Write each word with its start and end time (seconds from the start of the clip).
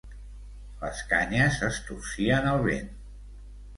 Les 0.83 1.03
canyes 1.11 1.59
es 1.69 1.79
torcien 1.91 2.49
al 2.53 2.67
vent. 2.71 2.91